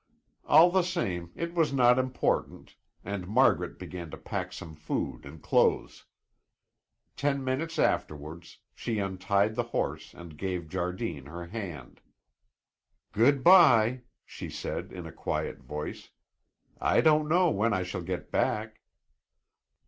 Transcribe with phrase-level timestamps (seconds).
[0.47, 2.73] All the same, it was not important
[3.05, 6.05] and Margaret began to pack some food and clothes.
[7.15, 12.01] Ten minutes afterwards, she untied the horse and gave Jardine her hand.
[13.11, 16.09] "Good bye," she said in a quiet voice.
[16.79, 18.79] "I don't know when I shall get back."